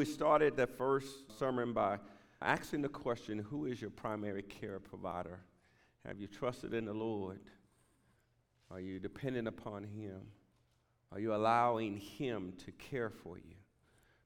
[0.00, 1.98] we started the first sermon by
[2.40, 5.40] asking the question Who is your primary care provider?
[6.06, 7.38] Have you trusted in the Lord?
[8.70, 10.22] Are you dependent upon Him?
[11.12, 13.56] Are you allowing Him to care for you?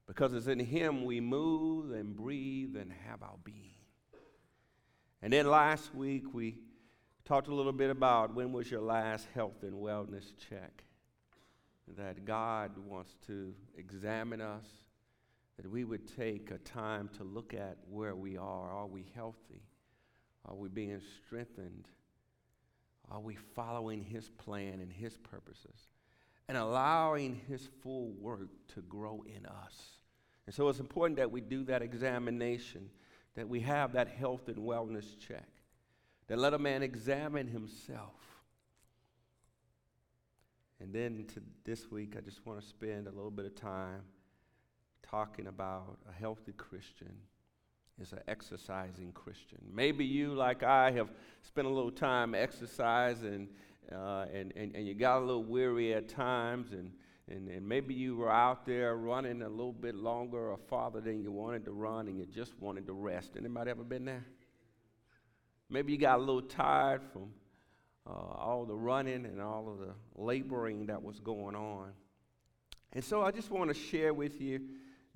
[0.07, 3.75] Because it's in Him we move and breathe and have our being.
[5.21, 6.55] And then last week we
[7.25, 10.85] talked a little bit about when was your last health and wellness check.
[11.97, 14.65] That God wants to examine us,
[15.57, 18.71] that we would take a time to look at where we are.
[18.71, 19.63] Are we healthy?
[20.45, 21.87] Are we being strengthened?
[23.09, 25.89] Are we following His plan and His purposes?
[26.47, 29.95] And allowing His full work to grow in us.
[30.45, 32.89] And so it's important that we do that examination,
[33.35, 35.47] that we have that health and wellness check,
[36.27, 38.21] that let a man examine himself.
[40.79, 44.01] And then to this week, I just want to spend a little bit of time
[45.09, 47.13] talking about a healthy Christian
[48.01, 49.59] is an exercising Christian.
[49.73, 51.09] Maybe you, like I, have
[51.41, 53.47] spent a little time exercising
[53.91, 56.91] uh, and, and, and you got a little weary at times, and,
[57.29, 61.21] and, and maybe you were out there running a little bit longer or farther than
[61.21, 63.31] you wanted to run, and you just wanted to rest.
[63.37, 64.25] Anybody ever been there?
[65.69, 67.29] Maybe you got a little tired from
[68.07, 71.89] uh, all the running and all of the laboring that was going on.
[72.93, 74.61] And so I just want to share with you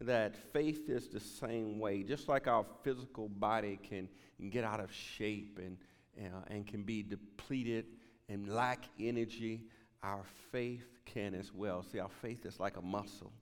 [0.01, 2.03] that faith is the same way.
[2.03, 4.07] Just like our physical body can
[4.49, 5.77] get out of shape and,
[6.17, 7.85] uh, and can be depleted
[8.29, 9.63] and lack energy,
[10.03, 11.83] our faith can as well.
[11.83, 13.33] See, our faith is like a muscle.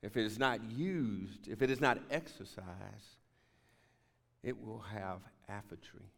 [0.00, 3.18] If it is not used, if it is not exercised,
[4.42, 6.12] it will have atrophy.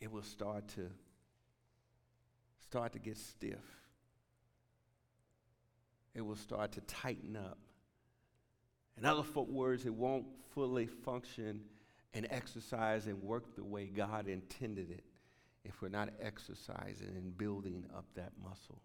[0.00, 0.90] It will start to
[2.60, 3.79] start to get stiff
[6.14, 7.58] it will start to tighten up.
[8.98, 11.60] In other words, it won't fully function
[12.12, 15.04] and exercise and work the way God intended it
[15.64, 18.80] if we're not exercising and building up that muscle.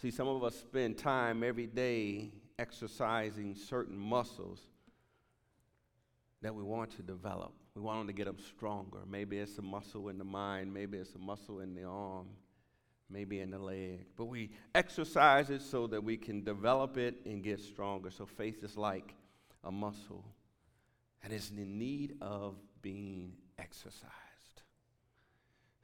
[0.00, 4.60] See, some of us spend time every day exercising certain muscles
[6.42, 7.52] that we want to develop.
[7.74, 8.98] We want them to get them stronger.
[9.08, 12.26] Maybe it's a muscle in the mind, maybe it's a muscle in the arm,
[13.08, 14.06] maybe in the leg.
[14.16, 18.10] But we exercise it so that we can develop it and get stronger.
[18.10, 19.14] So faith is like
[19.62, 20.24] a muscle
[21.22, 24.10] and it's in need of being exercised.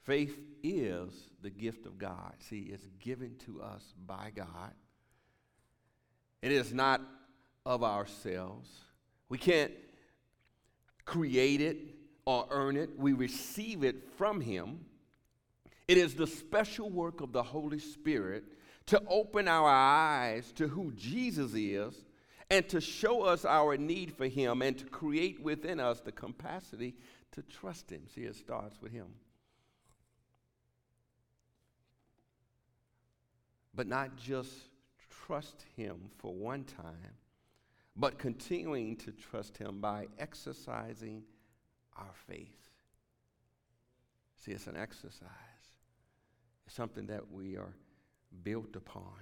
[0.03, 2.35] Faith is the gift of God.
[2.41, 4.73] See, it's given to us by God.
[6.43, 7.01] It is not
[7.67, 8.71] of ourselves.
[9.29, 9.73] We can't
[11.05, 11.79] create it
[12.25, 12.99] or earn it.
[12.99, 14.81] We receive it from Him.
[15.91, 18.45] It is the special work of the Holy Spirit
[18.87, 21.93] to open our eyes to who Jesus is
[22.49, 26.95] and to show us our need for Him and to create within us the capacity
[27.33, 28.03] to trust Him.
[28.15, 29.09] See, it starts with Him.
[33.75, 34.53] But not just
[35.27, 37.17] trust Him for one time,
[37.97, 41.25] but continuing to trust Him by exercising
[41.97, 42.71] our faith.
[44.37, 45.50] See, it's an exercise
[46.71, 47.75] something that we are
[48.43, 49.13] built upon.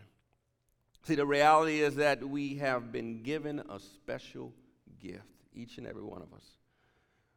[1.02, 4.52] See, the reality is that we have been given a special
[5.00, 5.22] gift,
[5.54, 6.44] each and every one of us.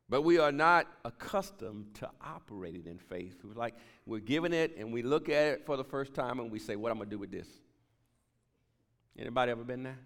[0.10, 3.38] But we are not accustomed to operating in faith.
[3.46, 6.52] We're like, we're given it and we look at it for the first time and
[6.52, 7.48] we say, What am I going to do with this?
[9.18, 10.00] Anybody ever been there?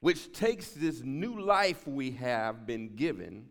[0.00, 3.50] Which takes this new life we have been given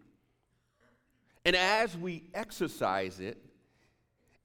[1.46, 3.38] and as we exercise it,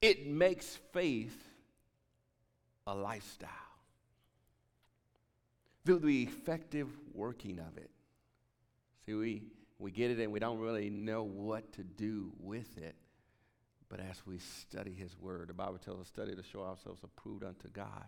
[0.02, 1.36] it makes faith
[2.86, 3.48] a lifestyle
[5.84, 7.90] through the effective working of it.
[9.06, 9.42] See, we,
[9.78, 12.94] we get it and we don't really know what to do with it.
[13.88, 17.42] But as we study His Word, the Bible tells us, study to show ourselves approved
[17.42, 18.04] unto God,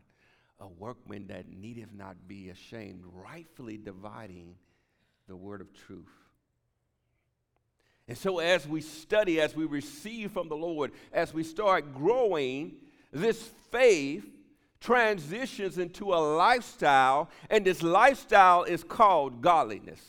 [0.60, 4.54] a workman that needeth not be ashamed, rightfully dividing
[5.26, 6.21] the Word of truth.
[8.08, 12.74] And so, as we study, as we receive from the Lord, as we start growing,
[13.12, 14.24] this faith
[14.80, 20.00] transitions into a lifestyle, and this lifestyle is called godliness.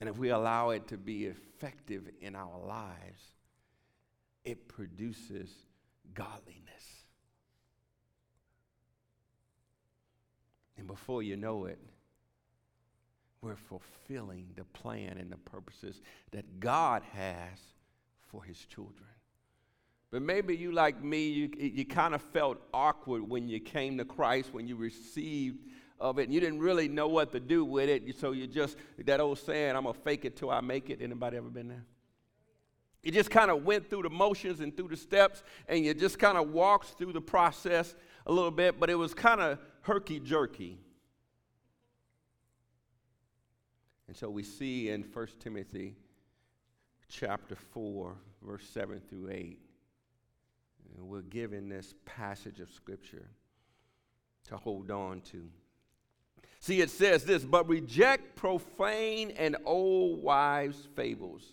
[0.00, 3.22] And if we allow it to be effective in our lives,
[4.44, 5.48] it produces
[6.12, 6.91] godliness.
[10.82, 11.78] And before you know it,
[13.40, 16.02] we're fulfilling the plan and the purposes
[16.32, 17.56] that God has
[18.26, 19.06] for his children.
[20.10, 24.04] But maybe you, like me, you, you kind of felt awkward when you came to
[24.04, 25.68] Christ, when you received
[26.00, 28.18] of it, and you didn't really know what to do with it.
[28.18, 30.98] So you just, that old saying, I'm going to fake it till I make it.
[31.00, 31.84] Anybody ever been there?
[33.04, 36.18] You just kind of went through the motions and through the steps, and you just
[36.18, 37.94] kind of walked through the process
[38.26, 40.78] a little bit, but it was kind of herky jerky.
[44.08, 45.96] And so we see in 1 Timothy
[47.08, 49.58] chapter 4, verse 7 through 8,
[50.96, 53.28] and we're given this passage of Scripture
[54.48, 55.48] to hold on to.
[56.60, 61.44] See, it says this, but reject profane and old wives' fables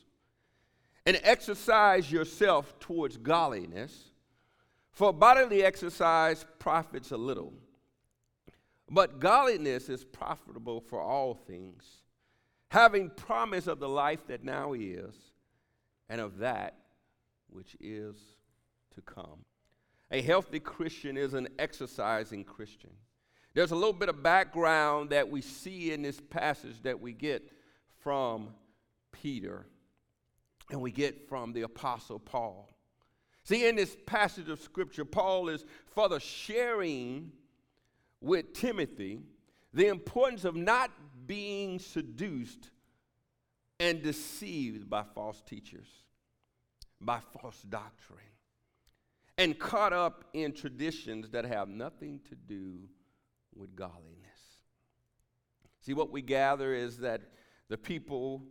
[1.06, 4.12] and exercise yourself towards godliness,
[4.92, 7.54] for bodily exercise profits a little.
[8.90, 11.84] But godliness is profitable for all things,
[12.70, 15.16] having promise of the life that now is,
[16.10, 16.76] and of that
[17.50, 18.16] which is
[18.96, 19.46] to come.
[20.12, 22.92] A healthy Christian is an exercising Christian.
[23.54, 27.52] There's a little bit of background that we see in this passage that we get
[28.00, 28.50] from
[29.12, 29.66] Peter
[30.72, 32.70] and we get from the Apostle Paul.
[33.44, 37.32] See, in this passage of Scripture, Paul is further sharing
[38.22, 39.22] with Timothy
[39.74, 40.92] the importance of not
[41.28, 42.72] being seduced
[43.80, 45.88] and deceived by false teachers,
[47.00, 48.20] by false doctrine,
[49.38, 52.80] and caught up in traditions that have nothing to do
[53.56, 54.18] with godliness.
[55.82, 57.22] See, what we gather is that
[57.70, 58.44] the people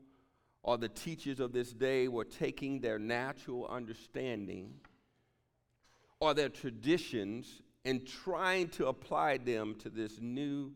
[0.62, 4.74] or the teachers of this day were taking their natural understanding
[6.20, 10.70] or their traditions and trying to apply them to this new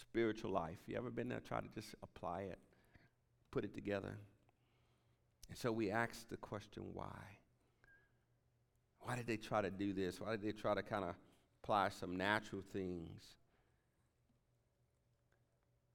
[0.00, 0.78] spiritual life.
[0.86, 2.58] You ever been there try to just apply it,
[3.50, 4.16] put it together?
[5.48, 7.18] And so we ask the question why?
[9.00, 10.20] Why did they try to do this?
[10.20, 11.16] Why did they try to kind of
[11.64, 13.24] apply some natural things?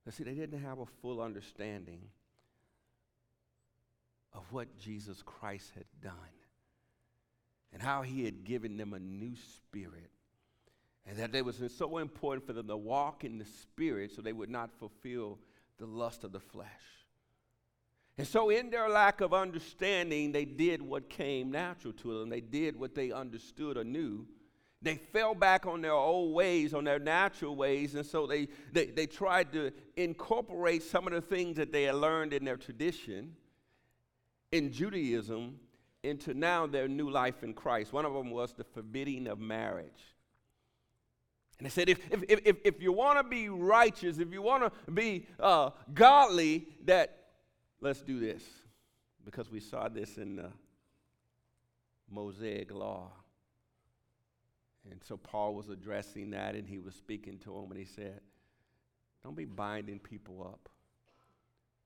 [0.04, 2.02] But see, they didn't have a full understanding
[4.34, 6.14] of what Jesus Christ had done
[7.72, 10.12] and how he had given them a new spirit.
[11.08, 14.34] And that it was so important for them to walk in the spirit so they
[14.34, 15.40] would not fulfill
[15.78, 16.68] the lust of the flesh.
[18.18, 22.30] And so, in their lack of understanding, they did what came natural to them.
[22.30, 24.26] They did what they understood or knew.
[24.82, 28.88] They fell back on their old ways, on their natural ways, and so they, they,
[28.88, 33.36] they tried to incorporate some of the things that they had learned in their tradition
[34.52, 35.60] in Judaism
[36.04, 37.92] into now their new life in Christ.
[37.92, 40.16] One of them was the forbidding of marriage.
[41.60, 44.64] And they said, if, if, if, if you want to be righteous, if you want
[44.64, 47.26] to be uh, godly, that
[47.82, 48.44] let's do this.
[49.26, 50.50] Because we saw this in the
[52.10, 53.12] Mosaic law.
[54.90, 58.22] And so Paul was addressing that and he was speaking to them and he said,
[59.24, 60.70] Don't be binding people up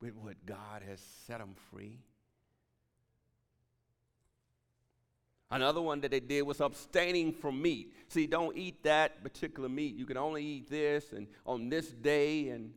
[0.01, 1.99] with what God has set them free.
[5.51, 7.93] Another one that they did was abstaining from meat.
[8.07, 9.95] See, don't eat that particular meat.
[9.95, 12.49] You can only eat this and on this day.
[12.49, 12.67] And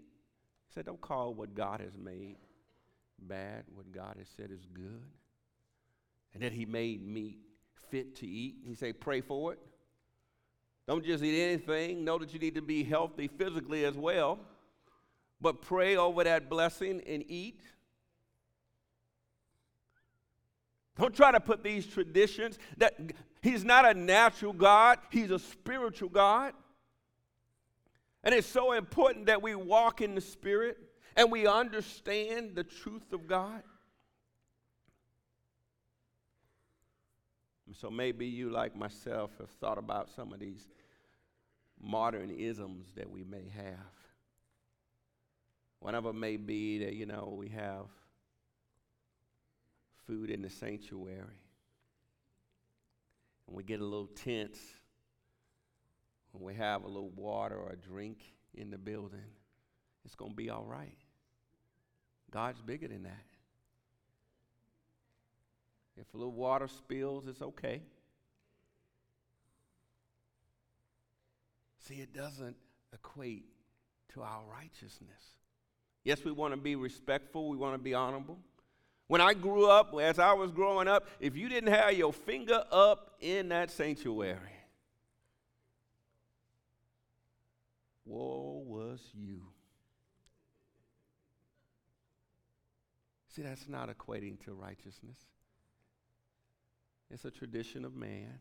[0.66, 2.36] he said, don't call what God has made
[3.16, 5.04] bad, what God has said is good.
[6.34, 7.38] And that he made meat
[7.90, 8.56] fit to eat.
[8.66, 9.60] He said, pray for it.
[10.88, 12.04] Don't just eat anything.
[12.04, 14.40] Know that you need to be healthy physically as well.
[15.40, 17.60] But pray over that blessing and eat.
[20.98, 22.94] Don't try to put these traditions that
[23.42, 26.52] he's not a natural God, he's a spiritual God.
[28.22, 30.78] And it's so important that we walk in the spirit
[31.16, 33.62] and we understand the truth of God.
[37.80, 40.68] So maybe you, like myself, have thought about some of these
[41.82, 43.92] modern isms that we may have.
[45.80, 47.86] One of them may be that, you know, we have
[50.06, 51.40] food in the sanctuary.
[53.46, 54.58] And we get a little tense
[56.32, 58.18] when we have a little water or a drink
[58.54, 59.20] in the building.
[60.04, 60.96] It's going to be all right.
[62.30, 63.26] God's bigger than that.
[65.96, 67.82] If a little water spills, it's okay.
[71.86, 72.56] See, it doesn't
[72.92, 73.44] equate
[74.14, 75.34] to our righteousness.
[76.02, 78.38] Yes, we want to be respectful, we want to be honorable.
[79.06, 82.64] When I grew up, as I was growing up, if you didn't have your finger
[82.70, 84.38] up in that sanctuary,
[88.06, 89.42] woe was you.
[93.28, 95.18] See, that's not equating to righteousness.
[97.10, 98.38] It's a tradition of man.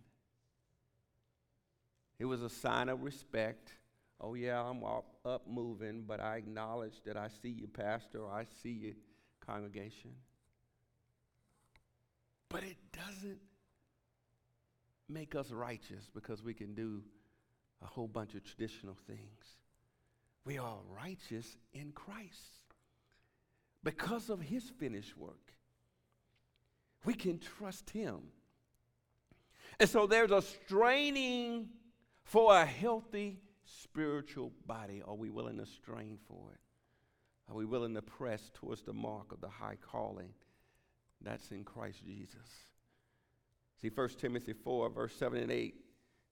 [2.20, 3.74] It was a sign of respect.
[4.22, 4.84] Oh, yeah, I'm
[5.26, 8.96] up moving, but I acknowledge that I see you, Pastor, or I see you,
[9.46, 10.12] congregation.
[12.54, 13.40] But it doesn't
[15.10, 17.02] make us righteous because we can do
[17.82, 19.58] a whole bunch of traditional things.
[20.46, 22.76] We are righteous in Christ
[23.84, 25.54] because of his finished work.
[27.06, 28.20] We can trust him.
[29.80, 31.70] And so there's a straining
[32.24, 35.02] for a healthy spiritual body.
[35.04, 36.60] Are we willing to strain for it?
[37.50, 40.30] Are we willing to press towards the mark of the high calling
[41.24, 42.68] that's in Christ Jesus?
[43.82, 45.76] See, 1 Timothy 4, verse 7 and 8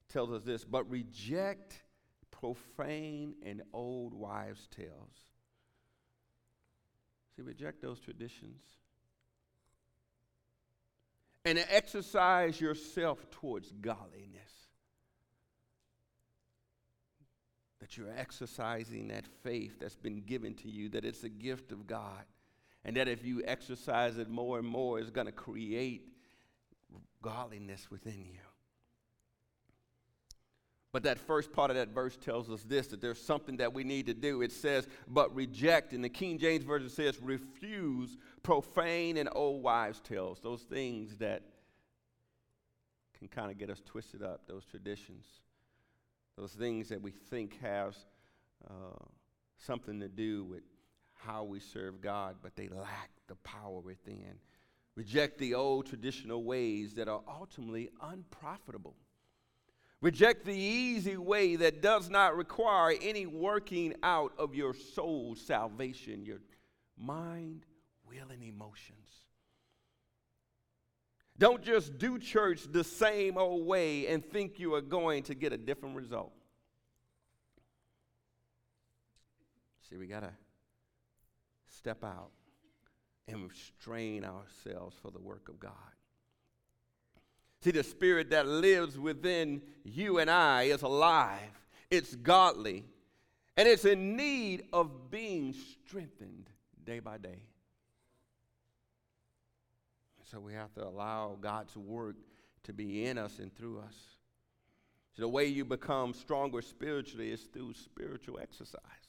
[0.10, 1.84] tells us this but reject
[2.32, 5.16] profane and old wives' tales.
[7.36, 8.62] See, reject those traditions
[11.46, 14.52] and exercise yourself towards godliness.
[17.80, 21.88] That you're exercising that faith that's been given to you, that it's a gift of
[21.88, 22.26] God,
[22.84, 26.08] and that if you exercise it more and more, it's going to create
[27.22, 28.40] godliness within you.
[30.94, 33.84] But that first part of that verse tells us this that there's something that we
[33.84, 34.42] need to do.
[34.42, 35.94] It says, but reject.
[35.94, 40.40] And the King James Version says, refuse profane and old wives' tales.
[40.42, 41.44] Those things that
[43.18, 45.26] can kind of get us twisted up, those traditions.
[46.38, 47.96] Those things that we think have
[48.70, 49.06] uh,
[49.58, 50.64] something to do with
[51.26, 54.36] how we serve God, but they lack the power within.
[54.96, 58.96] Reject the old traditional ways that are ultimately unprofitable.
[60.02, 66.26] Reject the easy way that does not require any working out of your soul's salvation,
[66.26, 66.42] your
[66.98, 67.66] mind,
[68.08, 68.98] will, and emotions.
[71.38, 75.54] Don't just do church the same old way and think you are going to get
[75.54, 76.34] a different result.
[79.90, 80.32] See, we got to
[81.82, 82.30] step out
[83.28, 85.72] and strain ourselves for the work of God.
[87.64, 91.40] See, the spirit that lives within you and I is alive,
[91.90, 92.86] it's godly,
[93.58, 95.56] and it's in need of being
[95.88, 96.50] strengthened
[96.86, 97.44] day by day.
[100.32, 102.16] So we have to allow God's work
[102.64, 103.96] to be in us and through us.
[105.16, 109.01] So the way you become stronger spiritually is through spiritual exercise.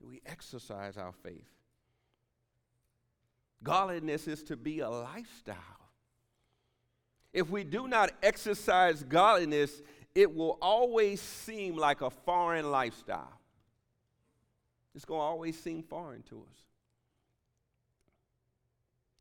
[0.00, 1.48] We exercise our faith.
[3.62, 5.56] Godliness is to be a lifestyle.
[7.32, 9.82] If we do not exercise godliness,
[10.14, 13.38] it will always seem like a foreign lifestyle.
[14.94, 16.56] It's going to always seem foreign to us.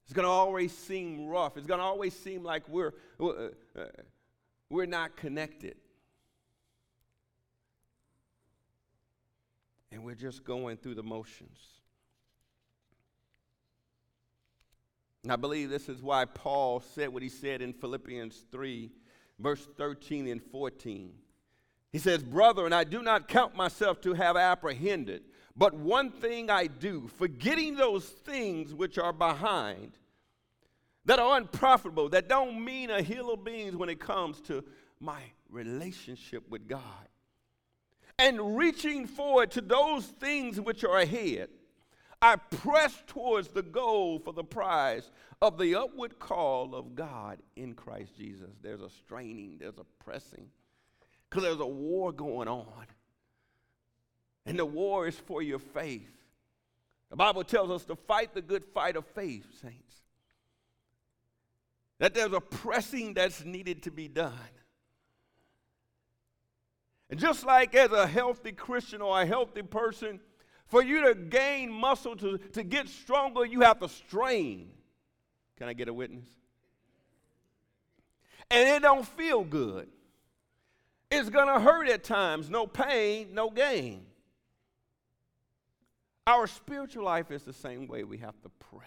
[0.05, 1.57] It's going to always seem rough.
[1.57, 3.49] It's going to always seem like we're, uh, uh,
[4.69, 5.75] we're not connected.
[9.91, 11.59] And we're just going through the motions.
[15.23, 18.89] And I believe this is why Paul said what he said in Philippians 3,
[19.39, 21.13] verse 13 and 14.
[21.91, 25.23] He says, Brother, and I do not count myself to have apprehended,
[25.55, 29.93] but one thing I do, forgetting those things which are behind,
[31.05, 34.63] that are unprofitable, that don't mean a hill of beans when it comes to
[34.99, 36.81] my relationship with God.
[38.19, 41.49] And reaching forward to those things which are ahead
[42.21, 47.73] I press towards the goal for the prize of the upward call of God in
[47.75, 48.49] Christ Jesus.
[48.61, 50.47] There's a straining, there's a pressing,
[51.29, 52.85] because there's a war going on.
[54.47, 56.09] And the war is for your faith.
[57.11, 59.95] The Bible tells us to fight the good fight of faith, saints.
[61.99, 64.33] That there's a pressing that's needed to be done.
[67.09, 70.19] And just like as a healthy Christian or a healthy person,
[70.67, 74.71] for you to gain muscle, to, to get stronger, you have to strain.
[75.57, 76.27] Can I get a witness?
[78.51, 79.87] And it don't feel good.
[81.09, 82.49] It's going to hurt at times.
[82.49, 84.05] No pain, no gain.
[86.25, 88.03] Our spiritual life is the same way.
[88.03, 88.83] We have to press.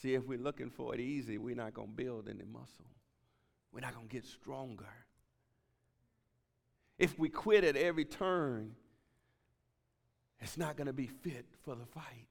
[0.00, 2.86] See, if we're looking for it easy, we're not going to build any muscle.
[3.72, 4.88] We're not going to get stronger
[7.00, 8.72] if we quit at every turn,
[10.38, 12.28] it's not going to be fit for the fight.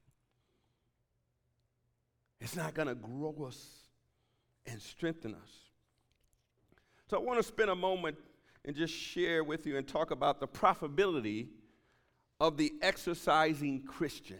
[2.40, 3.60] It's not going to grow us
[4.64, 5.50] and strengthen us.
[7.10, 8.16] So I want to spend a moment
[8.64, 11.48] and just share with you and talk about the profitability
[12.38, 14.38] of the exercising Christian.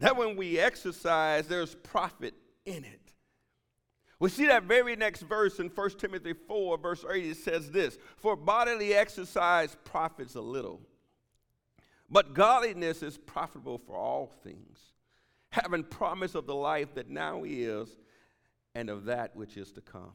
[0.00, 2.34] That when we exercise, there's profit
[2.66, 3.03] in it.
[4.20, 7.98] We see that very next verse in 1 Timothy 4, verse 8, it says this
[8.16, 10.80] For bodily exercise profits a little,
[12.08, 14.78] but godliness is profitable for all things,
[15.50, 17.88] having promise of the life that now is
[18.74, 20.12] and of that which is to come.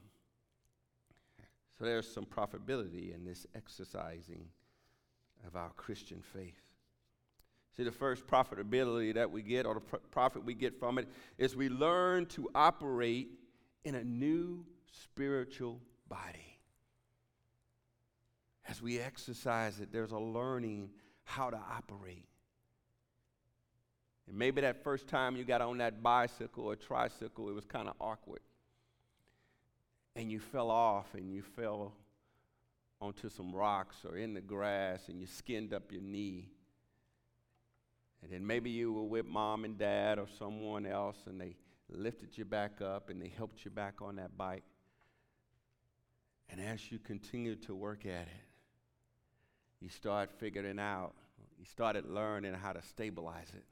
[1.77, 4.46] So there's some profitability in this exercising
[5.48, 6.62] of our Christian faith.
[7.77, 11.56] See, the first profitability that we get, or the profit we get from it, is
[11.56, 13.38] we learn to operate
[13.83, 16.57] in a new spiritual body.
[18.67, 20.89] As we exercise it, there's a learning
[21.24, 22.25] how to operate.
[24.27, 27.88] And maybe that first time you got on that bicycle or tricycle, it was kind
[27.88, 28.41] of awkward.
[30.15, 31.93] And you fell off and you fell
[33.01, 36.50] onto some rocks or in the grass and you skinned up your knee.
[38.21, 41.55] And then maybe you were with mom and dad or someone else and they
[41.89, 44.63] lifted you back up and they helped you back on that bike.
[46.50, 48.46] And as you continue to work at it,
[49.79, 51.13] you start figuring out,
[51.58, 53.63] you started learning how to stabilize it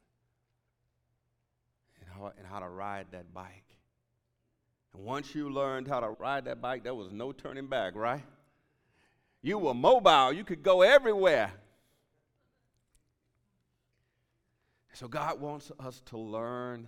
[2.00, 3.76] and how, and how to ride that bike.
[4.94, 8.24] And once you learned how to ride that bike, there was no turning back, right?
[9.42, 11.52] You were mobile, you could go everywhere.
[14.94, 16.88] So God wants us to learn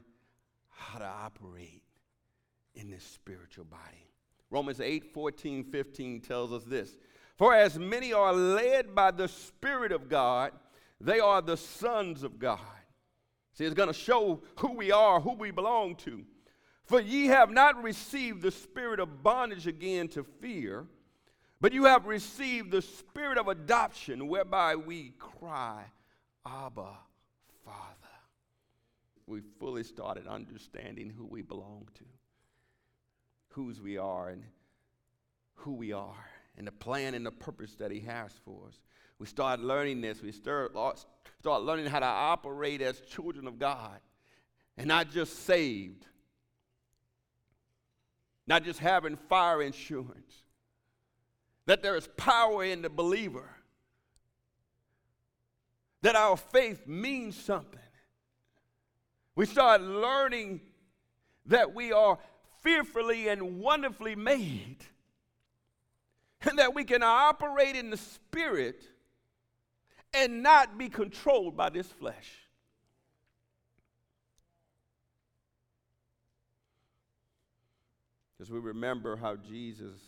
[0.79, 1.83] how to operate
[2.73, 4.07] in this spiritual body.
[4.49, 6.97] Romans 8 14, 15 tells us this
[7.37, 10.51] For as many are led by the Spirit of God,
[10.99, 12.59] they are the sons of God.
[13.53, 16.23] See, it's going to show who we are, who we belong to.
[16.85, 20.87] For ye have not received the spirit of bondage again to fear,
[21.61, 25.83] but you have received the spirit of adoption, whereby we cry,
[26.45, 26.97] Abba,
[27.63, 27.98] Father
[29.29, 32.03] we fully started understanding who we belong to,
[33.49, 34.43] whose we are, and
[35.53, 36.25] who we are,
[36.57, 38.79] and the plan and the purpose that He has for us.
[39.19, 40.21] We start learning this.
[40.21, 40.71] We start,
[41.39, 43.99] start learning how to operate as children of God
[44.77, 46.05] and not just saved,
[48.47, 50.43] not just having fire insurance,
[51.65, 53.49] that there is power in the believer,
[56.01, 57.79] that our faith means something
[59.39, 60.59] we start learning
[61.45, 62.17] that we are
[62.61, 64.79] fearfully and wonderfully made,
[66.41, 68.83] and that we can operate in the Spirit
[70.13, 72.49] and not be controlled by this flesh.
[78.37, 80.01] Because we remember how Jesus,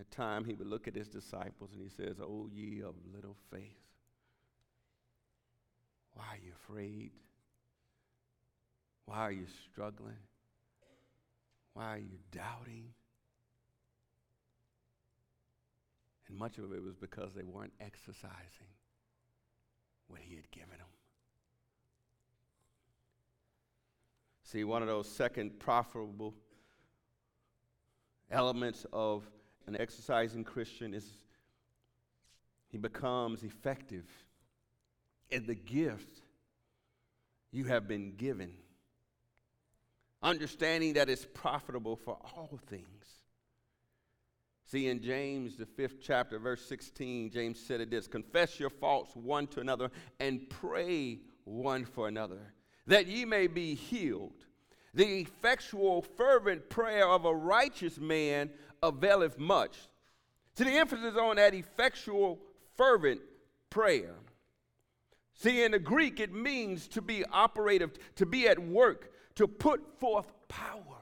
[0.00, 3.36] at time, he would look at his disciples and he says, O ye of little
[3.50, 3.84] faith,
[6.14, 7.10] why are you afraid?
[9.08, 10.18] Why are you struggling?
[11.72, 12.92] Why are you doubting?
[16.28, 18.68] And much of it was because they weren't exercising
[20.08, 20.86] what he had given them.
[24.42, 26.34] See, one of those second profitable
[28.30, 29.24] elements of
[29.66, 31.12] an exercising Christian is
[32.66, 34.04] he becomes effective
[35.30, 36.20] in the gift
[37.50, 38.52] you have been given
[40.22, 42.84] understanding that it's profitable for all things.
[44.70, 49.16] See, in James, the fifth chapter, verse 16, James said it this Confess your faults
[49.16, 52.52] one to another and pray one for another,
[52.86, 54.44] that ye may be healed.
[54.92, 58.50] The effectual, fervent prayer of a righteous man
[58.82, 59.76] availeth much.
[60.56, 62.38] See, the emphasis on that effectual,
[62.76, 63.20] fervent
[63.70, 64.16] prayer.
[65.34, 69.80] See, in the Greek, it means to be operative, to be at work, to put
[70.00, 70.98] forth power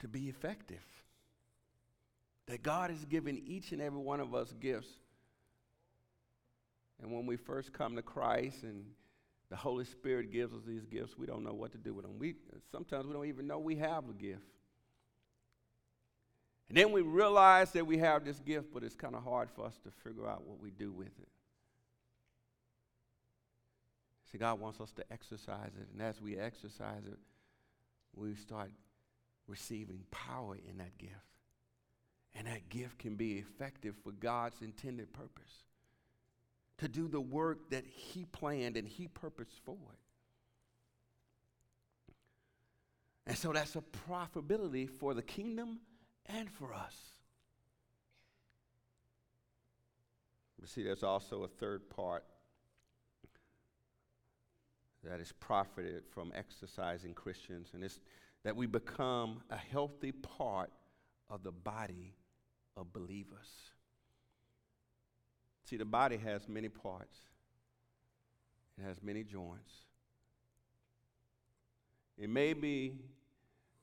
[0.00, 0.84] to be effective.
[2.46, 4.90] That God has given each and every one of us gifts.
[7.00, 8.84] And when we first come to Christ and
[9.48, 12.18] the Holy Spirit gives us these gifts, we don't know what to do with them.
[12.18, 12.34] We,
[12.70, 14.42] sometimes we don't even know we have a gift.
[16.68, 19.64] And then we realize that we have this gift, but it's kind of hard for
[19.64, 21.28] us to figure out what we do with it.
[24.30, 25.88] See, God wants us to exercise it.
[25.92, 27.18] And as we exercise it,
[28.14, 28.70] we start
[29.46, 31.14] receiving power in that gift.
[32.34, 35.64] And that gift can be effective for God's intended purpose
[36.78, 39.98] to do the work that He planned and He purposed for it.
[43.26, 45.80] And so that's a profitability for the kingdom
[46.26, 46.94] and for us.
[50.58, 52.24] But see, there's also a third part
[55.08, 58.00] that is profited from exercising Christians, and it's
[58.44, 60.70] that we become a healthy part
[61.30, 62.14] of the body
[62.76, 63.48] of believers.
[65.64, 67.16] See, the body has many parts,
[68.78, 69.72] it has many joints.
[72.18, 72.94] It may be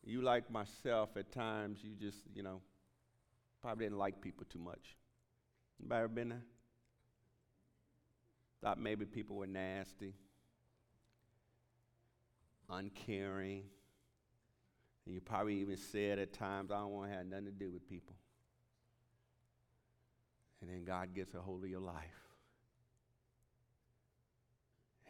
[0.04, 2.62] you, like myself, at times you just, you know,
[3.62, 4.96] probably didn't like people too much.
[5.80, 6.46] Anybody ever been there?
[8.62, 10.14] Thought maybe people were nasty,
[12.70, 13.64] uncaring.
[15.06, 17.72] And you probably even said at times, I don't want to have nothing to do
[17.72, 18.16] with people.
[20.62, 22.26] And then God gets a hold of your life.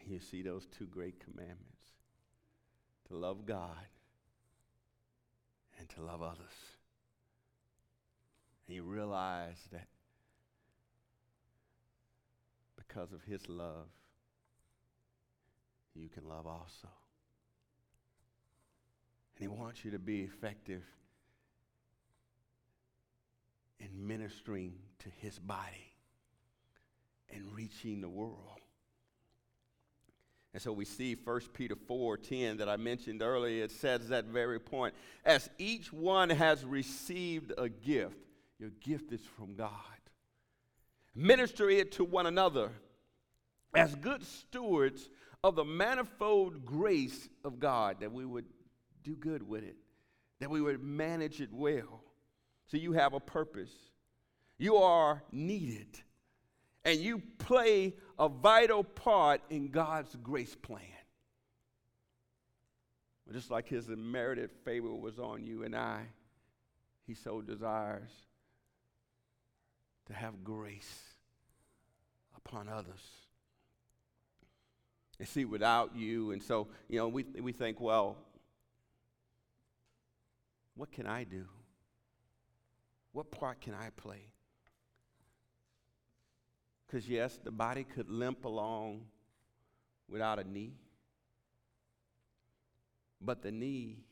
[0.00, 1.86] And you see those two great commandments
[3.08, 3.86] to love God
[5.78, 6.76] and to love others.
[8.66, 9.86] And you realize that
[12.76, 13.88] because of his love,
[15.94, 16.88] you can love also.
[19.36, 20.82] And he wants you to be effective
[23.78, 25.92] in ministering to his body
[27.30, 28.60] and reaching the world.
[30.54, 34.58] And so we see 1 Peter 4:10 that I mentioned earlier, it says that very
[34.58, 34.94] point.
[35.22, 38.16] As each one has received a gift,
[38.58, 39.70] your gift is from God.
[41.14, 42.72] Minister it to one another
[43.74, 45.10] as good stewards
[45.44, 48.46] of the manifold grace of God, that we would
[49.06, 49.76] do good with it,
[50.40, 52.02] that we would manage it well.
[52.66, 53.70] So you have a purpose.
[54.58, 56.00] You are needed.
[56.84, 60.82] And you play a vital part in God's grace plan.
[63.32, 66.02] Just like his unmerited favor was on you and I,
[67.06, 68.10] he so desires
[70.06, 71.02] to have grace
[72.36, 73.02] upon others.
[75.18, 78.16] And see, without you, and so, you know, we, we think, well,
[80.76, 81.46] what can I do?
[83.12, 84.28] What part can I play?
[86.86, 89.06] Because, yes, the body could limp along
[90.08, 90.74] without a knee,
[93.20, 94.04] but the knee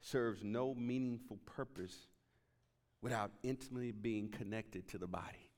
[0.00, 2.06] serves no meaningful purpose
[3.00, 5.50] without intimately being connected to the body.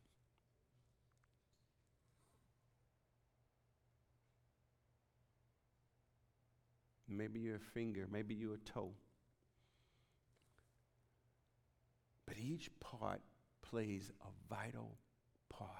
[7.09, 8.93] Maybe you're a finger, maybe you're a toe.
[12.29, 13.23] But each part
[13.63, 14.99] plays a vital
[15.49, 15.71] part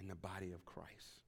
[0.00, 1.20] in the body of Christ.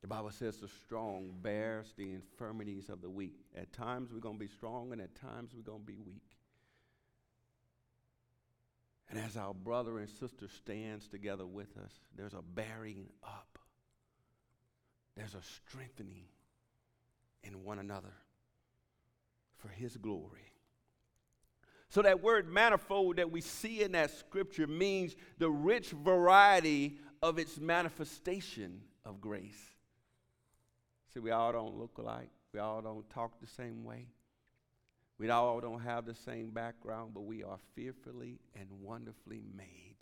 [0.00, 3.40] The Bible says the strong bears the infirmities of the weak.
[3.56, 6.36] At times we're going to be strong, and at times we're going to be weak.
[9.10, 13.58] And as our brother and sister stands together with us, there's a bearing up.
[15.16, 16.26] There's a strengthening
[17.42, 18.12] in one another
[19.56, 20.52] for his glory.
[21.94, 27.38] So, that word manifold that we see in that scripture means the rich variety of
[27.38, 29.62] its manifestation of grace.
[31.12, 34.08] See, we all don't look alike, we all don't talk the same way,
[35.18, 39.94] we all don't have the same background, but we are fearfully and wonderfully made.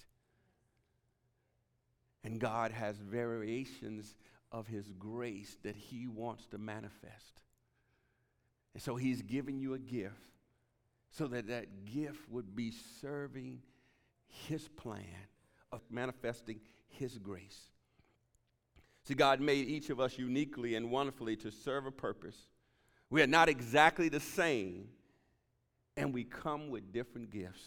[2.25, 4.15] And God has variations
[4.51, 7.43] of His grace that He wants to manifest.
[8.73, 10.33] And so He's giving you a gift
[11.13, 13.61] so that that gift would be serving
[14.49, 15.05] his plan
[15.71, 17.61] of manifesting his grace.
[19.05, 22.37] See, God made each of us uniquely and wonderfully to serve a purpose.
[23.11, 24.89] We are not exactly the same,
[25.99, 27.63] and we come with different gifts.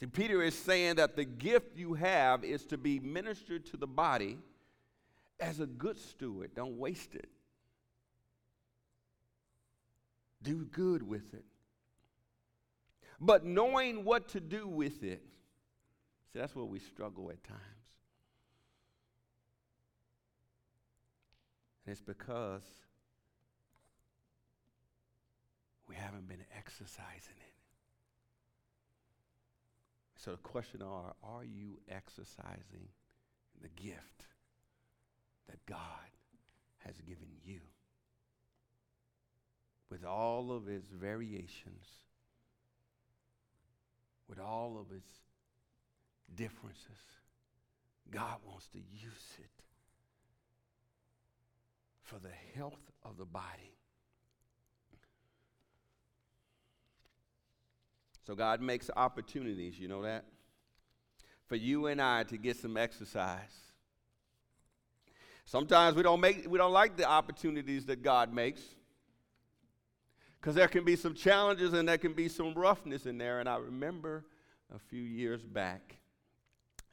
[0.00, 3.86] See, Peter is saying that the gift you have is to be ministered to the
[3.86, 4.38] body
[5.38, 6.54] as a good steward.
[6.56, 7.28] Don't waste it,
[10.42, 11.44] do good with it
[13.20, 15.22] but knowing what to do with it.
[16.32, 17.60] See, that's where we struggle at times.
[21.84, 22.62] And it's because
[25.88, 27.56] we haven't been exercising it.
[30.16, 32.88] So the question are, are you exercising
[33.62, 34.24] the gift
[35.48, 35.78] that God
[36.78, 37.60] has given you?
[39.88, 41.86] With all of its variations
[44.28, 45.10] with all of its
[46.34, 47.02] differences.
[48.10, 49.50] God wants to use it
[52.02, 53.76] for the health of the body.
[58.26, 60.24] So God makes opportunities, you know that?
[61.46, 63.66] For you and I to get some exercise.
[65.44, 68.62] Sometimes we don't make we don't like the opportunities that God makes.
[70.40, 73.40] Because there can be some challenges and there can be some roughness in there.
[73.40, 74.24] And I remember
[74.74, 75.96] a few years back,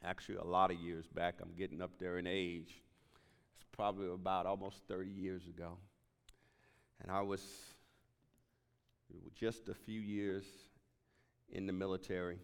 [0.04, 2.82] actually a lot of years back, I'm getting up there in age.
[3.56, 5.78] It's probably about almost 30 years ago.
[7.02, 7.42] And I was
[9.34, 10.44] just a few years
[11.50, 12.38] in the military.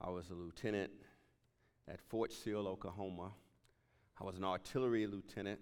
[0.00, 0.92] I was a lieutenant
[1.88, 3.32] at Fort Sill, Oklahoma.
[4.20, 5.60] I was an artillery lieutenant.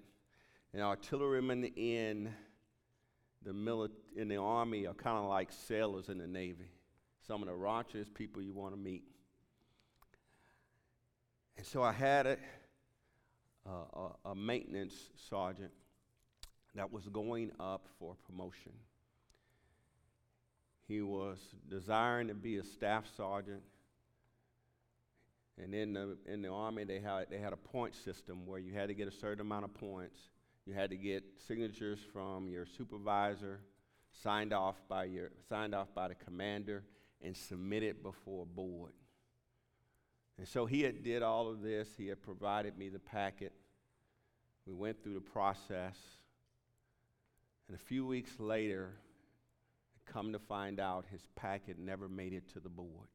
[0.73, 2.35] An artilleryman in
[3.47, 6.69] the mili- in the army are kind of like sailors in the navy.
[7.27, 9.05] Some of the raunchiest people you want to meet.
[11.57, 12.37] And so I had a,
[13.65, 14.95] a, a maintenance
[15.31, 15.71] sergeant
[16.75, 18.73] that was going up for promotion.
[20.89, 21.39] He was
[21.71, 23.63] desiring to be a staff sergeant.
[25.63, 28.75] And in the, in the Army, they had, they had a point system where you
[28.75, 30.19] had to get a certain amount of points.
[30.67, 33.61] You had to get signatures from your supervisor,
[34.23, 36.83] signed off by, your, signed off by the commander,
[37.23, 38.93] and submitted before board.
[40.39, 41.89] And so he had did all of this.
[41.97, 43.53] He had provided me the packet.
[44.67, 45.97] We went through the process.
[47.69, 48.95] And a few weeks later,
[50.05, 53.09] come to find out his packet never made it to the board.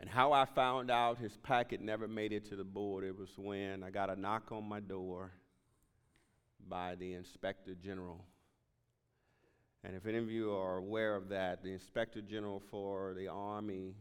[0.00, 3.30] And how I found out his packet never made it to the board, it was
[3.36, 5.32] when I got a knock on my door
[6.68, 8.24] by the inspector general.
[9.82, 13.94] And if any of you are aware of that, the inspector general for the Army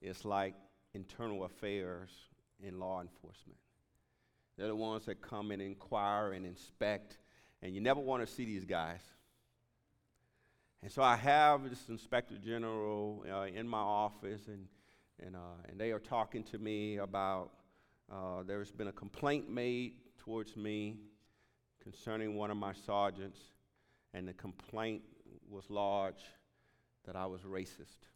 [0.00, 0.54] is like
[0.94, 2.10] internal affairs
[2.60, 3.58] in law enforcement.
[4.56, 7.18] They're the ones that come and inquire and inspect,
[7.62, 9.00] and you never want to see these guys.
[10.82, 14.66] And so I have this inspector general uh, in my office, and,
[15.24, 17.50] and, uh, and they are talking to me about
[18.10, 20.96] uh, there's been a complaint made towards me
[21.82, 23.38] concerning one of my sergeants,
[24.14, 25.02] and the complaint
[25.48, 26.22] was large
[27.04, 28.08] that I was racist.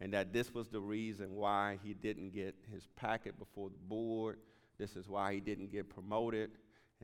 [0.00, 4.38] And that this was the reason why he didn't get his packet before the board.
[4.78, 6.50] This is why he didn't get promoted.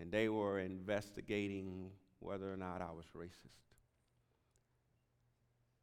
[0.01, 3.67] And they were investigating whether or not I was racist.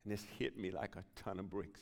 [0.04, 1.82] And this hit me like a ton of bricks.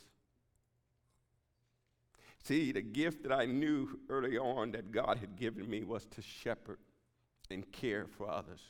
[2.42, 6.22] See, the gift that I knew early on that God had given me was to
[6.22, 6.78] shepherd
[7.50, 8.60] and care for others,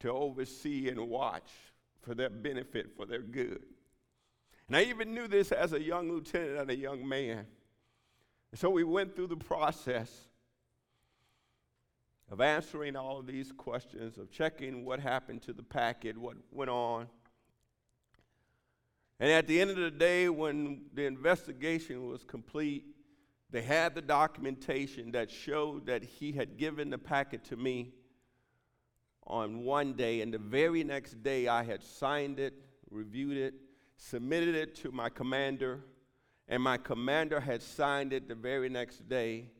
[0.00, 1.50] to oversee and watch
[2.02, 3.62] for their benefit, for their good.
[4.66, 7.46] And I even knew this as a young lieutenant and a young man.
[8.50, 10.10] And so we went through the process
[12.30, 16.70] of answering all of these questions, of checking what happened to the packet, what went
[16.70, 17.08] on.
[19.20, 22.84] And at the end of the day, when the investigation was complete,
[23.50, 27.94] they had the documentation that showed that he had given the packet to me
[29.26, 32.54] on one day, and the very next day I had signed it,
[32.90, 33.54] reviewed it,
[33.96, 35.80] submitted it to my commander,
[36.46, 39.50] and my commander had signed it the very next day.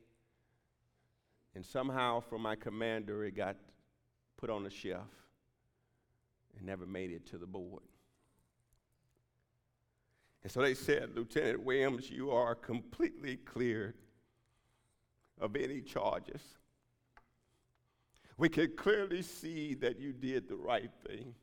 [1.55, 3.57] And somehow, from my commander, it got
[4.37, 5.09] put on the shelf
[6.57, 7.83] and never made it to the board.
[10.49, 13.93] And so they said, Lieutenant Williams, you are completely cleared
[15.39, 16.41] of any charges.
[18.39, 21.35] We can clearly see that you did the right thing.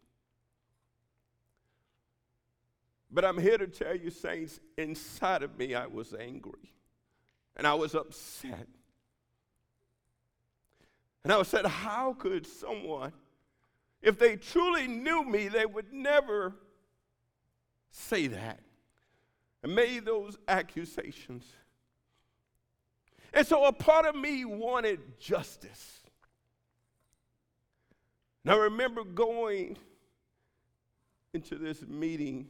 [3.11, 6.73] But I'm here to tell you, saints, inside of me, I was angry
[7.55, 8.67] and I was upset.
[11.23, 13.13] And I said, How could someone,
[14.01, 16.55] if they truly knew me, they would never
[17.91, 18.61] say that
[19.65, 21.43] and made those accusations.
[23.33, 26.01] And so a part of me wanted justice.
[28.43, 29.75] And I remember going
[31.33, 32.47] into this meeting.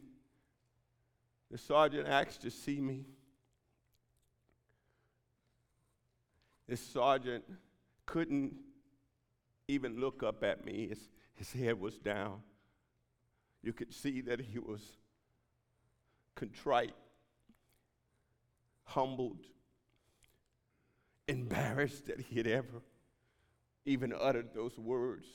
[1.49, 3.06] The sergeant asked to see me.
[6.67, 7.45] This sergeant
[8.06, 8.56] couldn't
[9.69, 10.89] even look up at me.
[10.89, 10.99] His,
[11.34, 12.41] his head was down.
[13.63, 14.82] You could see that he was
[16.36, 16.93] contrite
[18.86, 19.39] humbled,
[21.28, 22.82] embarrassed that he had ever
[23.86, 25.26] even uttered those words.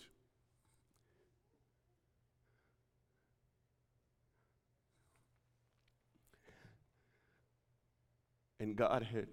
[8.59, 9.29] And God had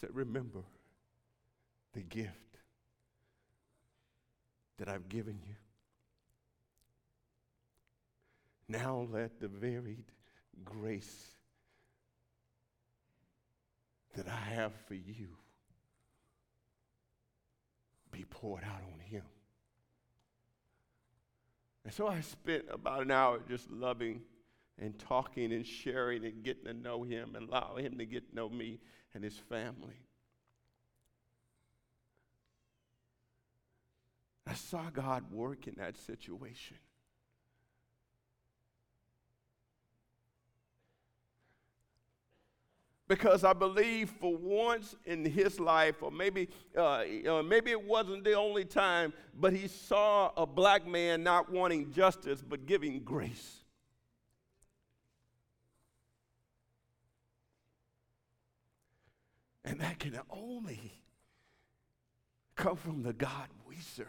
[0.00, 0.60] said, Remember
[1.92, 2.32] the gift
[4.78, 5.54] that I've given you.
[8.68, 10.04] Now let the varied
[10.64, 11.37] grace
[14.14, 15.28] that I have for you
[18.10, 19.22] be poured out on him.
[21.84, 24.22] And so I spent about an hour just loving
[24.78, 28.34] and talking and sharing and getting to know him and allow him to get to
[28.34, 28.80] know me
[29.14, 30.02] and his family.
[34.46, 36.78] I saw God work in that situation.
[43.08, 47.04] Because I believe for once in his life, or maybe uh,
[47.44, 52.42] maybe it wasn't the only time, but he saw a black man not wanting justice
[52.46, 53.64] but giving grace.
[59.64, 60.92] And that can only
[62.56, 64.06] come from the God we serve.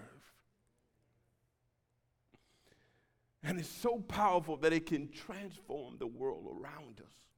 [3.44, 7.29] And it's so powerful that it can transform the world around us.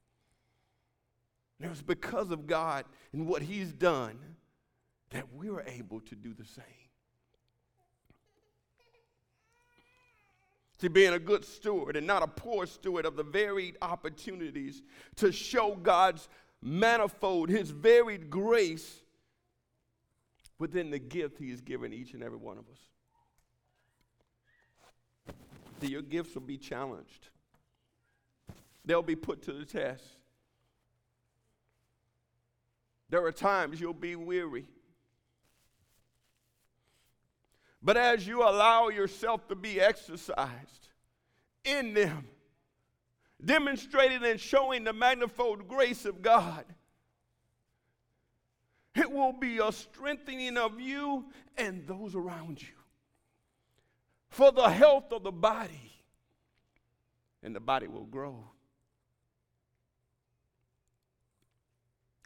[1.62, 4.18] And it was because of God and what He's done
[5.10, 6.64] that we were able to do the same.
[10.80, 14.82] To being a good steward and not a poor steward of the varied opportunities
[15.14, 16.28] to show God's
[16.60, 18.98] manifold, His varied grace
[20.58, 22.80] within the gift He has given each and every one of us.
[25.88, 27.28] Your gifts will be challenged,
[28.84, 30.02] they'll be put to the test.
[33.08, 34.66] There are times you'll be weary.
[37.82, 40.88] But as you allow yourself to be exercised
[41.64, 42.28] in them,
[43.44, 46.64] demonstrating and showing the manifold grace of God,
[48.94, 52.68] it will be a strengthening of you and those around you
[54.32, 55.92] for the health of the body,
[57.42, 58.44] and the body will grow.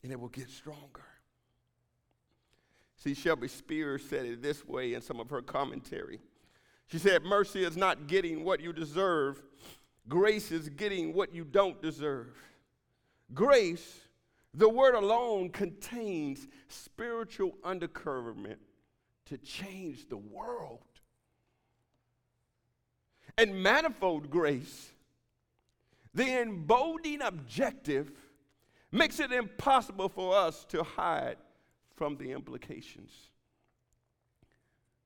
[0.07, 1.03] And it will get stronger.
[2.95, 6.21] See, Shelby Spears said it this way in some of her commentary.
[6.87, 9.43] She said, Mercy is not getting what you deserve,
[10.09, 12.29] grace is getting what you don't deserve.
[13.35, 14.03] Grace,
[14.55, 18.61] the word alone, contains spiritual undercurrent
[19.25, 20.85] to change the world.
[23.37, 24.93] And manifold grace,
[26.15, 28.13] the emboldening objective
[28.97, 31.37] makes it impossible for us to hide
[31.95, 33.13] from the implications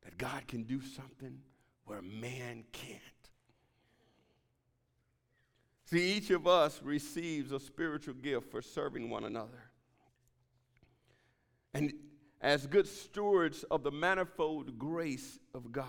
[0.02, 1.38] that God can do something
[1.84, 3.00] where man can't.
[5.86, 9.70] See, each of us receives a spiritual gift for serving one another.
[11.74, 11.92] And
[12.40, 15.86] as good stewards of the manifold grace of God.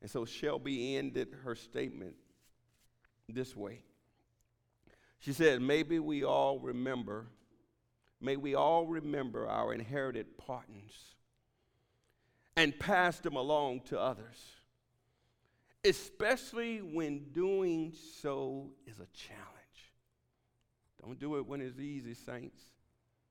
[0.00, 2.14] And so Shelby ended her statement
[3.28, 3.84] this way.
[5.22, 7.26] She said, Maybe we all remember,
[8.20, 11.14] may we all remember our inherited partners
[12.56, 14.36] and pass them along to others,
[15.84, 19.46] especially when doing so is a challenge.
[21.00, 22.60] Don't do it when it's easy, saints.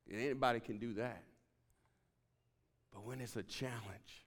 [0.09, 1.23] Anybody can do that.
[2.93, 4.25] But when it's a challenge,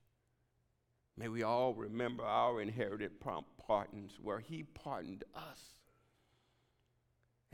[1.17, 5.61] may we all remember our inherited partners where He pardoned us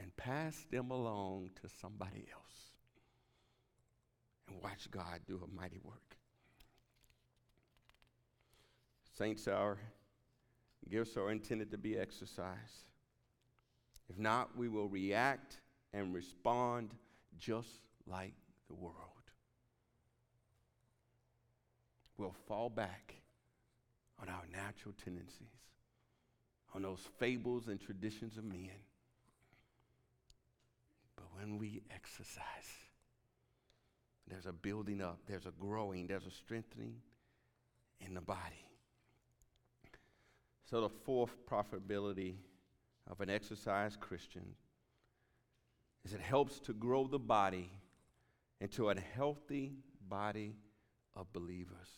[0.01, 2.71] and pass them along to somebody else
[4.49, 6.17] and watch God do a mighty work.
[9.17, 9.79] Saints, our
[10.91, 12.89] gifts are intended to be exercised.
[14.09, 15.59] If not, we will react
[15.93, 16.91] and respond
[17.39, 17.69] just
[18.07, 18.35] like
[18.69, 18.95] the world.
[22.17, 23.15] We'll fall back
[24.21, 25.47] on our natural tendencies,
[26.75, 28.71] on those fables and traditions of men
[31.33, 32.45] when we exercise,
[34.27, 36.95] there's a building up, there's a growing, there's a strengthening
[38.01, 38.67] in the body.
[40.71, 42.37] So, the fourth profitability
[43.11, 44.55] of an exercised Christian
[46.05, 47.71] is it helps to grow the body
[48.61, 49.73] into a healthy
[50.09, 50.55] body
[51.17, 51.89] of believers.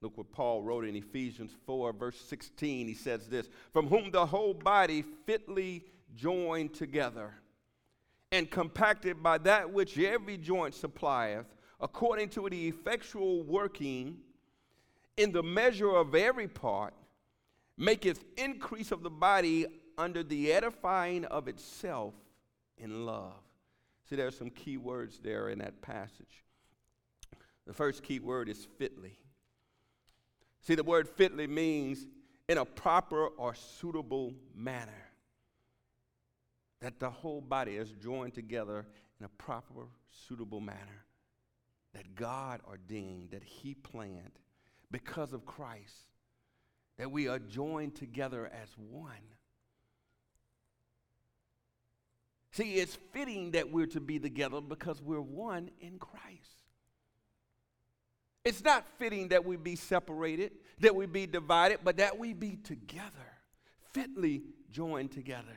[0.00, 2.86] Look what Paul wrote in Ephesians 4, verse 16.
[2.86, 7.34] He says this From whom the whole body fitly joined together
[8.30, 11.46] and compacted by that which every joint supplieth,
[11.80, 14.18] according to the effectual working
[15.16, 16.94] in the measure of every part,
[17.76, 19.66] maketh increase of the body
[19.96, 22.14] under the edifying of itself
[22.76, 23.34] in love.
[24.08, 26.44] See, there are some key words there in that passage.
[27.66, 29.18] The first key word is fitly.
[30.62, 32.06] See, the word fitly means
[32.48, 35.07] in a proper or suitable manner.
[36.80, 38.86] That the whole body is joined together
[39.18, 39.86] in a proper,
[40.26, 41.04] suitable manner
[41.94, 44.38] that God ordained, that He planned
[44.90, 46.12] because of Christ,
[46.98, 49.12] that we are joined together as one.
[52.52, 56.64] See, it's fitting that we're to be together because we're one in Christ.
[58.44, 62.56] It's not fitting that we be separated, that we be divided, but that we be
[62.56, 63.10] together,
[63.92, 65.56] fitly joined together.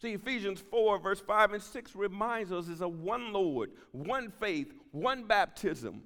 [0.00, 4.72] See, Ephesians 4, verse 5 and 6 reminds us is a one Lord, one faith,
[4.92, 6.02] one baptism,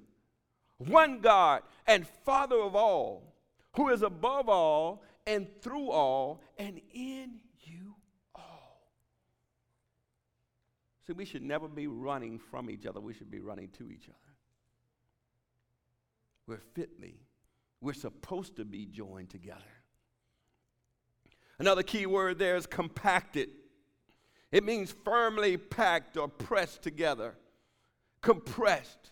[0.79, 3.35] one God, and Father of all,
[3.75, 7.93] who is above all and through all and in you
[8.33, 8.81] all.
[11.05, 14.05] See, we should never be running from each other, we should be running to each
[14.09, 14.17] other.
[16.47, 17.19] We're fitly,
[17.79, 19.61] we're supposed to be joined together.
[21.59, 23.49] Another key word there is compacted.
[24.53, 27.33] It means firmly packed or pressed together,
[28.21, 29.09] compressed.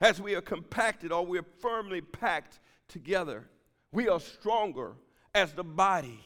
[0.00, 3.48] As we are compacted or we're firmly packed together,
[3.90, 4.92] we are stronger
[5.34, 6.20] as the body.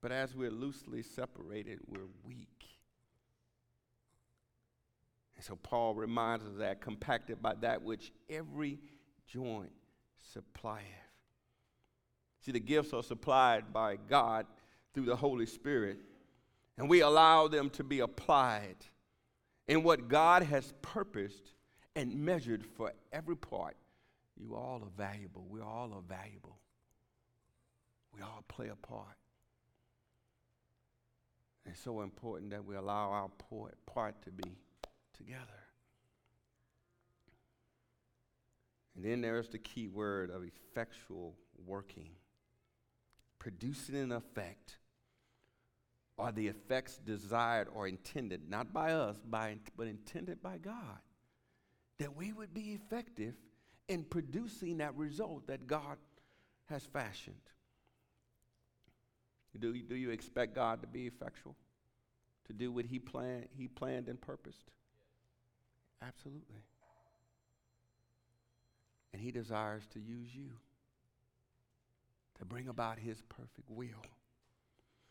[0.00, 2.46] But as we're loosely separated, we're weak.
[5.34, 8.78] And so Paul reminds us that compacted by that which every
[9.26, 9.72] joint
[10.32, 11.09] supplieth.
[12.40, 14.46] See, the gifts are supplied by God
[14.94, 15.98] through the Holy Spirit,
[16.78, 18.76] and we allow them to be applied
[19.68, 21.52] in what God has purposed
[21.94, 23.76] and measured for every part.
[24.36, 25.44] You all are valuable.
[25.50, 26.56] We all are valuable.
[28.14, 29.06] We all play a part.
[31.66, 33.28] It's so important that we allow our
[33.86, 34.56] part to be
[35.12, 35.44] together.
[38.96, 41.34] And then there's the key word of effectual
[41.66, 42.08] working
[43.40, 44.76] producing an effect
[46.16, 51.00] are the effects desired or intended, not by us, by, but intended by God,
[51.98, 53.34] that we would be effective
[53.88, 55.96] in producing that result that God
[56.66, 57.34] has fashioned.
[59.58, 61.56] Do do you expect God to be effectual?
[62.46, 64.70] To do what he, planned, he planned and purposed?
[66.02, 66.62] Absolutely.
[69.12, 70.50] And he desires to use you
[72.40, 74.02] to bring about his perfect will.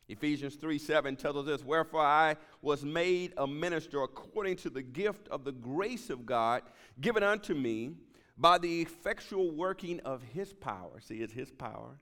[0.09, 4.81] Ephesians 3 7 tells us this Wherefore I was made a minister according to the
[4.81, 6.63] gift of the grace of God
[6.99, 7.91] given unto me
[8.35, 10.99] by the effectual working of his power.
[10.99, 11.99] See, it's his power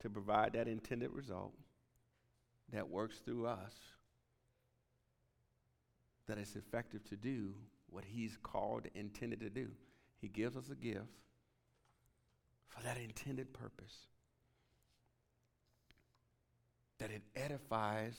[0.00, 1.52] to provide that intended result
[2.72, 3.74] that works through us,
[6.28, 7.54] that is effective to do
[7.90, 9.70] what he's called, intended to do.
[10.20, 11.06] He gives us a gift
[12.68, 13.94] for that intended purpose.
[16.98, 18.16] That it edifies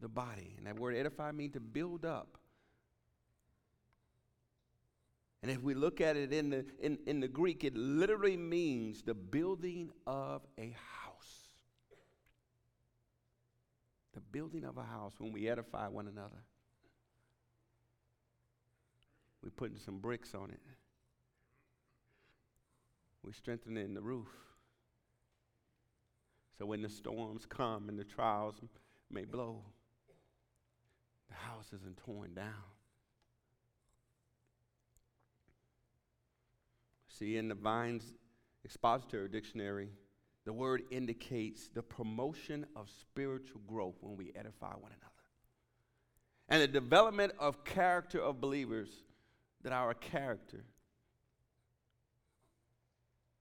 [0.00, 0.54] the body.
[0.58, 2.38] And that word edify means to build up.
[5.42, 9.02] And if we look at it in the, in, in the Greek, it literally means
[9.02, 11.48] the building of a house.
[14.14, 16.42] The building of a house when we edify one another.
[19.42, 20.60] We're putting some bricks on it.
[23.24, 24.28] We're strengthening the roof.
[26.58, 28.56] So when the storms come and the trials
[29.10, 29.62] may blow,
[31.28, 32.52] the house isn't torn down.
[37.08, 38.12] See, in the Vine's
[38.64, 39.88] Expository Dictionary,
[40.44, 45.10] the word indicates the promotion of spiritual growth when we edify one another.
[46.50, 48.90] And the development of character of believers,
[49.62, 50.64] that our character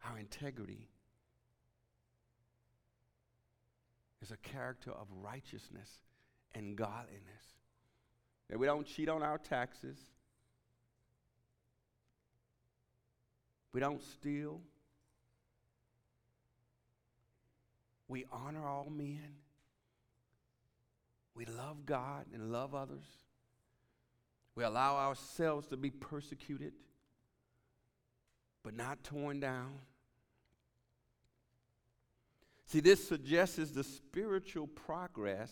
[0.09, 0.89] our integrity
[4.21, 5.89] is a character of righteousness
[6.55, 7.21] and godliness.
[8.49, 9.97] That we don't cheat on our taxes.
[13.73, 14.61] We don't steal.
[18.07, 19.35] We honor all men.
[21.35, 23.05] We love God and love others.
[24.55, 26.73] We allow ourselves to be persecuted,
[28.63, 29.79] but not torn down.
[32.65, 35.51] See, this suggests the spiritual progress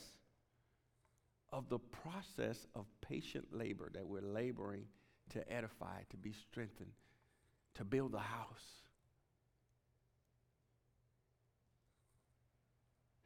[1.52, 4.86] of the process of patient labor that we're laboring
[5.32, 6.92] to edify, to be strengthened,
[7.76, 8.66] to build a house.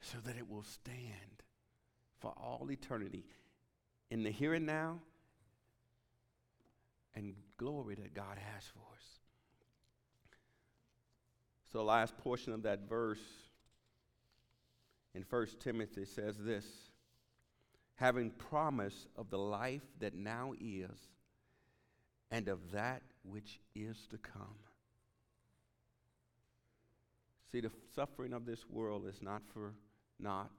[0.01, 1.43] So that it will stand
[2.19, 3.25] for all eternity
[4.11, 4.99] in the here and now
[7.15, 9.03] and glory that God has for us.
[11.71, 13.19] So, the last portion of that verse
[15.15, 16.65] in 1 Timothy says this
[17.95, 20.91] having promise of the life that now is
[22.29, 24.59] and of that which is to come.
[27.51, 29.73] See, the suffering of this world is not for
[30.19, 30.51] naught.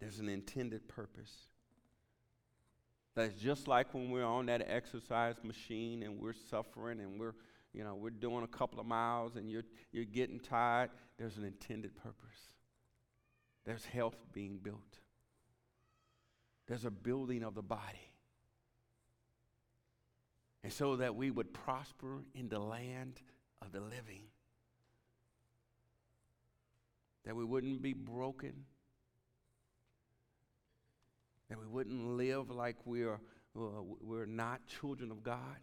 [0.00, 1.48] There's an intended purpose.
[3.14, 7.34] That's just like when we're on that exercise machine and we're suffering and we're,
[7.74, 10.90] you know, we're doing a couple of miles and you're, you're getting tired.
[11.18, 12.48] There's an intended purpose.
[13.68, 14.98] There's health being built.
[16.68, 18.10] There's a building of the body.
[20.64, 23.20] And so that we would prosper in the land
[23.60, 24.22] of the living.
[27.26, 28.54] That we wouldn't be broken,
[31.50, 33.20] that we wouldn't live like we're,
[33.54, 35.58] uh, we're not children of God,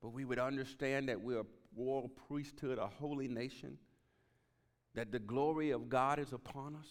[0.00, 3.76] but we would understand that we're a royal priesthood, a holy nation,
[4.94, 6.86] that the glory of God is upon us,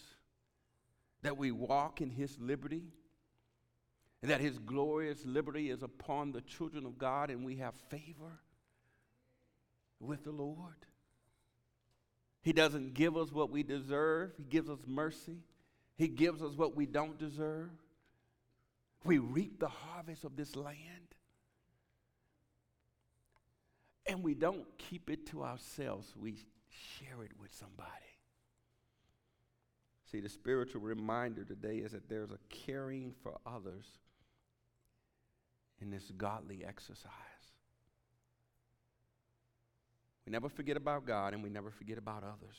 [1.24, 2.84] that we walk in His liberty,
[4.22, 8.40] and that His glorious liberty is upon the children of God, and we have favor
[10.00, 10.86] with the Lord.
[12.42, 15.40] He doesn't give us what we deserve, He gives us mercy.
[15.96, 17.70] He gives us what we don't deserve.
[19.04, 20.78] We reap the harvest of this land.
[24.06, 26.38] And we don't keep it to ourselves, we
[26.70, 27.90] share it with somebody.
[30.14, 33.86] See, the spiritual reminder today is that there's a caring for others
[35.82, 37.10] in this godly exercise.
[40.24, 42.58] We never forget about God and we never forget about others.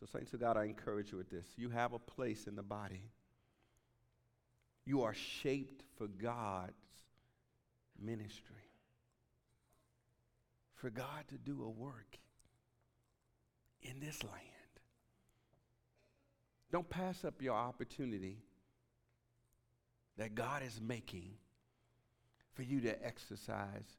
[0.00, 1.44] So, Saints of God, I encourage you with this.
[1.58, 3.02] You have a place in the body.
[4.86, 6.72] You are shaped for God's
[8.02, 8.70] ministry,
[10.76, 12.16] for God to do a work
[13.82, 14.36] in this land.
[16.72, 18.38] Don't pass up your opportunity
[20.16, 21.32] that God is making
[22.52, 23.96] for you to exercise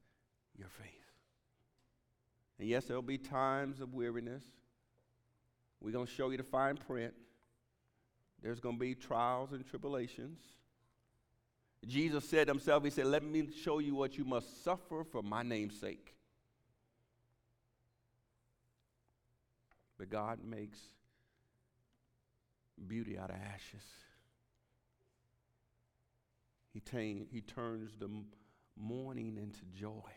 [0.56, 0.88] your faith.
[2.60, 4.44] And yes, there'll be times of weariness.
[5.82, 7.14] We're going to show you the fine print.
[8.42, 10.40] There's going to be trials and tribulations.
[11.88, 15.42] Jesus said himself, He said, Let me show you what you must suffer for my
[15.42, 16.16] name's sake.
[20.02, 20.80] But God makes
[22.88, 23.84] beauty out of ashes.
[26.74, 28.10] He, t- he turns the
[28.76, 30.12] mourning into joy.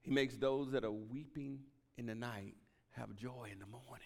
[0.00, 1.60] He makes those that are weeping
[1.96, 2.56] in the night
[2.90, 4.02] have joy in the morning.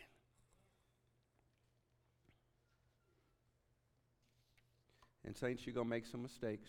[5.25, 6.69] And, Saints, you're going to make some mistakes.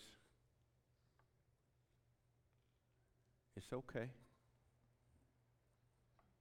[3.54, 4.08] It's okay.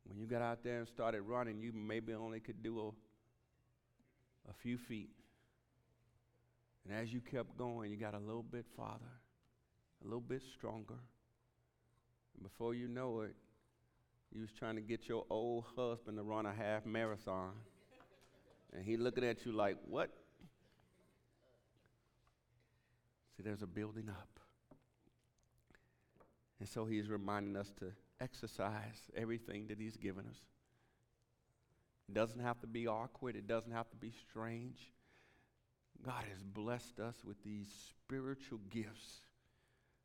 [0.08, 4.54] When you got out there and started running, you maybe only could do a, a
[4.62, 5.10] few feet.
[6.86, 9.12] And as you kept going, you got a little bit farther,
[10.02, 10.96] a little bit stronger.
[12.34, 13.36] And before you know it,
[14.34, 17.52] you was trying to get your old husband to run a half marathon.
[18.74, 20.10] and he looking at you like, what?
[23.36, 24.40] See, there's a building up.
[26.60, 27.92] And so he's reminding us to
[28.22, 30.38] exercise everything that he's given us.
[32.10, 34.92] It doesn't have to be awkward, it doesn't have to be strange.
[36.04, 39.22] God has blessed us with these spiritual gifts.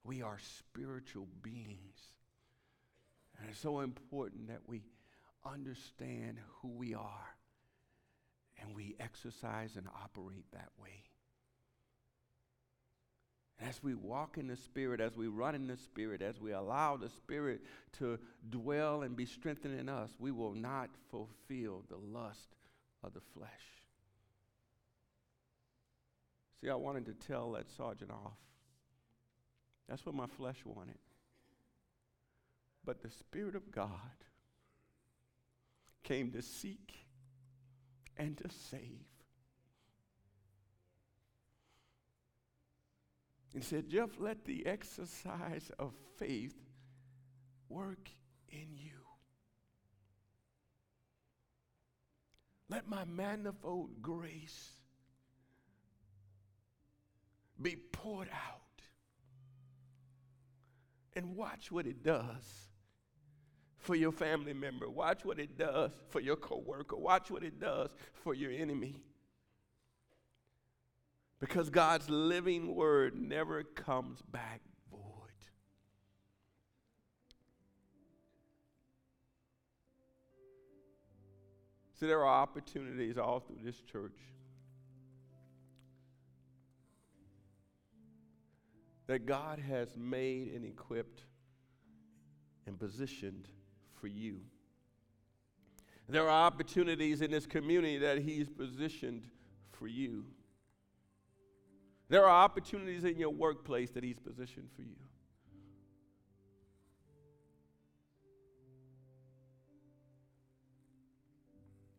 [0.05, 2.13] We are spiritual beings.
[3.39, 4.83] And it's so important that we
[5.45, 7.37] understand who we are
[8.61, 11.05] and we exercise and operate that way.
[13.69, 16.97] As we walk in the Spirit, as we run in the Spirit, as we allow
[16.97, 17.61] the Spirit
[17.99, 18.19] to
[18.51, 22.57] dwell and be strengthened in us, we will not fulfill the lust
[23.05, 23.51] of the flesh.
[26.61, 28.39] See, I wanted to tell that sergeant off.
[29.89, 30.99] That's what my flesh wanted.
[32.85, 33.91] But the Spirit of God
[36.03, 37.07] came to seek
[38.17, 39.12] and to save.
[43.55, 46.57] And said, Jeff, let the exercise of faith
[47.69, 48.09] work
[48.49, 48.91] in you.
[52.69, 54.71] Let my manifold grace
[57.61, 58.61] be poured out.
[61.15, 62.71] And watch what it does
[63.77, 64.89] for your family member.
[64.89, 66.97] Watch what it does for your coworker.
[66.97, 69.03] Watch what it does for your enemy.
[71.43, 74.61] Because God's living word never comes back
[74.93, 75.01] void.
[81.99, 84.21] See, there are opportunities all through this church
[89.09, 91.25] that God has made and equipped
[92.69, 93.49] and positioned
[94.01, 94.43] for you.
[96.09, 99.27] There are opportunities in this community that He's positioned
[99.73, 100.25] for you.
[102.13, 104.99] There are opportunities in your workplace that He's positioned for you.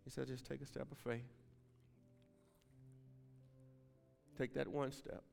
[0.04, 1.26] He said, just take a step of faith.
[4.38, 5.24] Take that one step,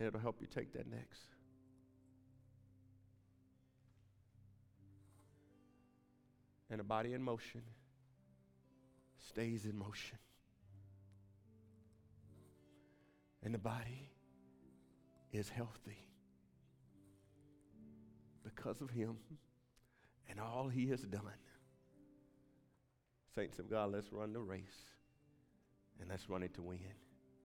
[0.00, 1.28] and it'll help you take that next.
[6.68, 7.62] And a body in motion
[9.20, 10.18] stays in motion.
[13.44, 14.10] And the body
[15.32, 16.06] is healthy
[18.44, 19.16] because of Him
[20.28, 21.22] and all He has done.
[23.34, 24.84] Saints of God, let's run the race
[26.00, 26.78] and let's run it to win.